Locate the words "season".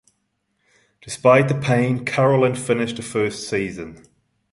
3.47-4.03